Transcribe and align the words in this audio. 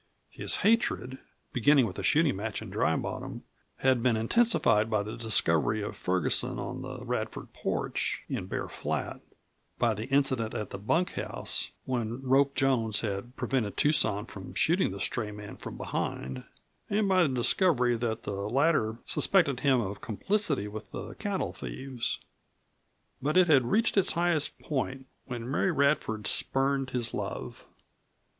His 0.31 0.55
hatred 0.65 1.19
beginning 1.53 1.85
with 1.85 1.95
the 1.97 2.01
shooting 2.01 2.35
match 2.35 2.63
in 2.63 2.71
Dry 2.71 2.95
Bottom 2.95 3.43
had 3.81 4.01
been 4.01 4.17
intensified 4.17 4.89
by 4.89 5.03
the 5.03 5.15
discovery 5.15 5.83
of 5.83 5.95
Ferguson 5.95 6.57
on 6.57 6.81
the 6.81 7.05
Radford 7.05 7.53
porch 7.53 8.23
in 8.27 8.47
Bear 8.47 8.67
Flat; 8.67 9.21
by 9.77 9.93
the 9.93 10.07
incident 10.07 10.55
at 10.55 10.71
the 10.71 10.79
bunkhouse, 10.79 11.69
when 11.85 12.19
Rope 12.23 12.55
Jones 12.55 13.01
had 13.01 13.35
prevented 13.35 13.77
Tucson 13.77 14.25
from 14.25 14.55
shooting 14.55 14.89
the 14.89 14.99
stray 14.99 15.29
man 15.29 15.57
from 15.57 15.77
behind, 15.77 16.45
and 16.89 17.07
by 17.07 17.21
the 17.21 17.29
discovery 17.29 17.95
that 17.95 18.23
the 18.23 18.49
latter 18.49 18.97
suspected 19.05 19.59
him 19.59 19.79
of 19.79 20.01
complicity 20.01 20.67
with 20.67 20.89
the 20.89 21.13
cattle 21.13 21.53
thieves. 21.53 22.17
But 23.21 23.37
it 23.37 23.45
had 23.45 23.65
reached 23.69 23.95
its 23.97 24.13
highest 24.13 24.57
point 24.57 25.05
when 25.25 25.47
Mary 25.51 25.71
Radford 25.71 26.25
spurned 26.25 26.89
his 26.89 27.13
love. 27.13 27.67